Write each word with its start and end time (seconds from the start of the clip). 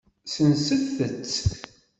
Senset-t. 0.33 1.35